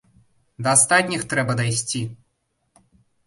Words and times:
Да 0.67 0.71
астатніх 0.77 1.21
трэба 1.35 1.55
дайсці! 1.61 2.01